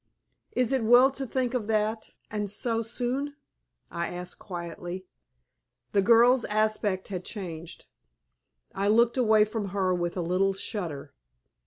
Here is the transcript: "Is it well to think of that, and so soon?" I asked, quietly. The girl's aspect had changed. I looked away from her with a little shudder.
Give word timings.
"Is 0.53 0.71
it 0.71 0.83
well 0.83 1.11
to 1.11 1.27
think 1.27 1.53
of 1.53 1.67
that, 1.67 2.09
and 2.31 2.49
so 2.49 2.81
soon?" 2.81 3.35
I 3.91 4.07
asked, 4.07 4.39
quietly. 4.39 5.05
The 5.91 6.01
girl's 6.01 6.43
aspect 6.45 7.09
had 7.09 7.23
changed. 7.23 7.85
I 8.73 8.87
looked 8.87 9.15
away 9.15 9.45
from 9.45 9.67
her 9.75 9.93
with 9.93 10.17
a 10.17 10.21
little 10.21 10.53
shudder. 10.55 11.13